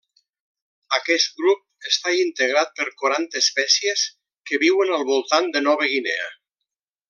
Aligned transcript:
Aquest 0.97 1.35
grup 1.41 1.89
està 1.91 2.13
integrat 2.21 2.73
per 2.81 2.87
quaranta 3.03 3.43
espècies 3.45 4.07
que 4.51 4.61
viuen 4.67 4.95
al 4.99 5.07
voltant 5.13 5.53
de 5.57 5.63
Nova 5.69 5.93
Guinea. 5.95 6.29